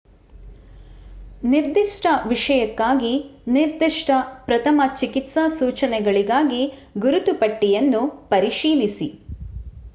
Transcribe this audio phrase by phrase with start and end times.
[1.43, 3.11] ನಿರ್ದಿಷ್ಟ ವಿಷಕ್ಕಾಗಿ
[3.49, 4.09] ನಿರ್ದಿಷ್ಟ
[4.47, 6.63] ಪ್ರಥಮ ಚಿಕಿತ್ಸಾ ಸೂಚನೆಗಳಿಗಾಗಿ
[6.99, 8.03] ಗುರುತು ಪಟ್ಟಿ ಯನ್ನು
[8.29, 9.09] ಪರಿಶೀಲಿಸಿ